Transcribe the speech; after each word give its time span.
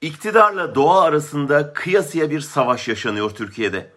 İktidarla 0.00 0.74
doğa 0.74 1.02
arasında 1.02 1.72
kıyasıya 1.72 2.30
bir 2.30 2.40
savaş 2.40 2.88
yaşanıyor 2.88 3.30
Türkiye'de. 3.30 3.92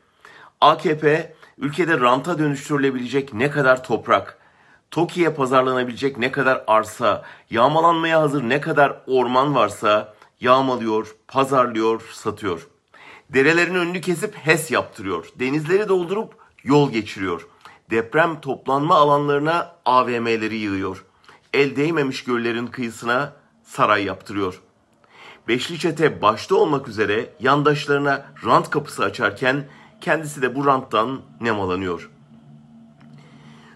AKP 0.61 1.35
ülkede 1.57 1.99
ranta 1.99 2.39
dönüştürülebilecek 2.39 3.33
ne 3.33 3.51
kadar 3.51 3.83
toprak, 3.83 4.37
TOKİ'ye 4.91 5.29
pazarlanabilecek 5.29 6.17
ne 6.17 6.31
kadar 6.31 6.63
arsa, 6.67 7.25
yağmalanmaya 7.49 8.21
hazır 8.21 8.43
ne 8.43 8.61
kadar 8.61 9.01
orman 9.07 9.55
varsa 9.55 10.13
yağmalıyor, 10.41 11.15
pazarlıyor, 11.27 12.01
satıyor. 12.13 12.67
Derelerin 13.29 13.75
önünü 13.75 14.01
kesip 14.01 14.35
HES 14.35 14.71
yaptırıyor. 14.71 15.25
Denizleri 15.35 15.87
doldurup 15.87 16.33
yol 16.63 16.91
geçiriyor. 16.91 17.47
Deprem 17.89 18.41
toplanma 18.41 18.95
alanlarına 18.95 19.75
AVM'leri 19.85 20.55
yığıyor. 20.55 21.05
El 21.53 21.75
değmemiş 21.75 22.23
göllerin 22.23 22.67
kıyısına 22.67 23.33
saray 23.63 24.03
yaptırıyor. 24.03 24.61
Beşli 25.49 25.79
çete 25.79 26.21
başta 26.21 26.55
olmak 26.55 26.87
üzere 26.87 27.29
yandaşlarına 27.39 28.25
rant 28.45 28.69
kapısı 28.69 29.03
açarken 29.03 29.67
kendisi 30.01 30.41
de 30.41 30.55
bu 30.55 30.65
ranttan 30.65 31.21
nemalanıyor. 31.41 32.09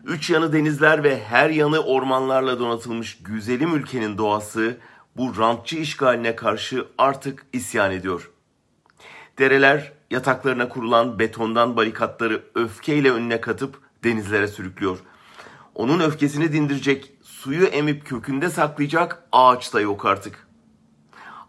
Üç 0.06 0.30
yanı 0.30 0.54
denizler 0.54 1.04
ve 1.04 1.24
her 1.24 1.50
yanı 1.50 1.80
ormanlarla 1.80 2.60
donatılmış 2.60 3.18
güzelim 3.24 3.76
ülkenin 3.76 4.18
doğası 4.18 4.78
bu 5.18 5.38
rantçı 5.38 5.78
işgaline 5.78 6.36
karşı 6.36 6.88
artık 6.98 7.46
isyan 7.54 7.92
ediyor. 7.92 8.32
Dereler 9.40 9.94
yataklarına 10.12 10.70
kurulan 10.70 11.20
betondan 11.20 11.76
barikatları 11.76 12.44
öfkeyle 12.56 13.12
önüne 13.12 13.42
katıp 13.42 13.82
denizlere 14.04 14.48
sürüklüyor. 14.48 15.00
Onun 15.76 16.00
öfkesini 16.00 16.54
dindirecek, 16.54 17.14
suyu 17.24 17.66
emip 17.66 18.06
kökünde 18.06 18.50
saklayacak 18.50 19.24
ağaç 19.32 19.74
da 19.74 19.82
yok 19.82 20.06
artık. 20.06 20.53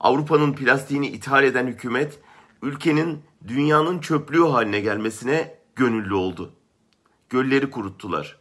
Avrupa'nın 0.04 0.52
plastiğini 0.52 1.08
ithal 1.08 1.44
eden 1.44 1.66
hükümet, 1.66 2.20
ülkenin 2.62 3.22
dünyanın 3.48 3.98
çöplüğü 3.98 4.44
haline 4.48 4.80
gelmesine 4.80 5.58
gönüllü 5.76 6.14
oldu. 6.14 6.52
Gölleri 7.28 7.70
kuruttular. 7.70 8.38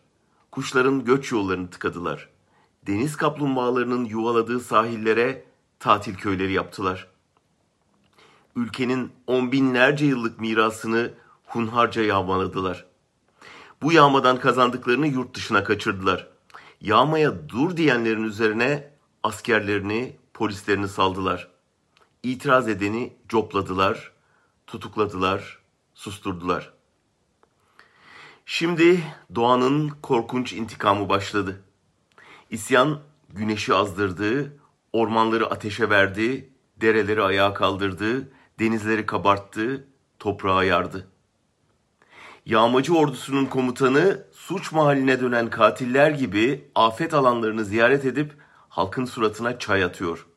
Kuşların 0.52 1.06
göç 1.06 1.32
yollarını 1.32 1.70
tıkadılar. 1.70 2.30
Deniz 2.88 3.16
kaplumbağalarının 3.18 4.06
yuvaladığı 4.06 4.60
sahillere 4.60 5.46
tatil 5.80 6.16
köyleri 6.16 6.54
yaptılar. 6.54 7.08
Ülkenin 8.56 9.12
on 9.28 9.52
binlerce 9.52 10.06
yıllık 10.06 10.40
mirasını 10.40 11.14
hunharca 11.46 12.02
yağmaladılar. 12.02 12.86
Bu 13.82 13.92
yağmadan 13.92 14.40
kazandıklarını 14.40 15.08
yurt 15.08 15.36
dışına 15.36 15.64
kaçırdılar. 15.64 16.28
Yağmaya 16.82 17.50
dur 17.50 17.78
diyenlerin 17.78 18.24
üzerine 18.24 18.94
askerlerini, 19.24 20.16
polislerini 20.34 20.88
saldılar. 20.88 21.53
İtiraz 22.24 22.68
edeni 22.68 23.14
copladılar, 23.30 24.12
tutukladılar, 24.68 25.60
susturdular. 25.94 26.74
Şimdi 28.46 29.04
doğanın 29.36 29.90
korkunç 29.90 30.54
intikamı 30.54 31.10
başladı. 31.10 31.64
İsyan 32.50 33.00
güneşi 33.30 33.74
azdırdı, 33.74 34.58
ormanları 34.94 35.48
ateşe 35.48 35.90
verdi, 35.90 36.50
dereleri 36.82 37.24
ayağa 37.24 37.54
kaldırdı, 37.54 38.32
denizleri 38.60 39.06
kabarttı, 39.06 39.88
toprağı 40.20 40.66
yardı. 40.66 41.08
Yağmacı 42.46 42.96
ordusunun 42.96 43.46
komutanı 43.46 44.28
suç 44.34 44.72
mahalline 44.72 45.22
dönen 45.22 45.50
katiller 45.50 46.12
gibi 46.12 46.72
afet 46.76 47.14
alanlarını 47.14 47.66
ziyaret 47.66 48.06
edip 48.06 48.34
halkın 48.70 49.06
suratına 49.06 49.60
çay 49.60 49.84
atıyor. 49.84 50.28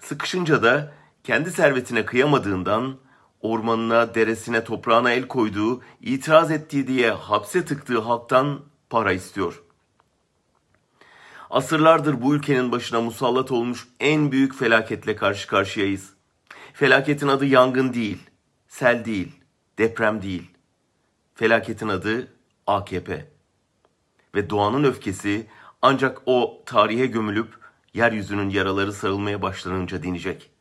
Sıkışınca 0.00 0.62
da 0.62 1.03
kendi 1.24 1.50
servetine 1.50 2.04
kıyamadığından 2.06 2.96
ormanına, 3.40 4.14
deresine, 4.14 4.64
toprağına 4.64 5.12
el 5.12 5.28
koyduğu, 5.28 5.82
itiraz 6.00 6.50
ettiği 6.50 6.86
diye 6.86 7.10
hapse 7.10 7.64
tıktığı 7.64 7.98
halktan 7.98 8.60
para 8.90 9.12
istiyor. 9.12 9.62
Asırlardır 11.50 12.22
bu 12.22 12.34
ülkenin 12.34 12.72
başına 12.72 13.00
musallat 13.00 13.52
olmuş 13.52 13.88
en 14.00 14.32
büyük 14.32 14.54
felaketle 14.54 15.16
karşı 15.16 15.48
karşıyayız. 15.48 16.14
Felaketin 16.72 17.28
adı 17.28 17.46
yangın 17.46 17.94
değil, 17.94 18.18
sel 18.68 19.04
değil, 19.04 19.32
deprem 19.78 20.22
değil. 20.22 20.50
Felaketin 21.34 21.88
adı 21.88 22.28
AKP. 22.66 23.30
Ve 24.34 24.50
doğanın 24.50 24.84
öfkesi 24.84 25.46
ancak 25.82 26.22
o 26.26 26.62
tarihe 26.66 27.06
gömülüp 27.06 27.48
yeryüzünün 27.94 28.50
yaraları 28.50 28.92
sarılmaya 28.92 29.42
başlanınca 29.42 30.02
dinecek. 30.02 30.53